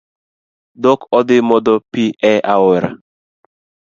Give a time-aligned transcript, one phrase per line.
[0.81, 2.89] Dhok odhii modho pii e aora.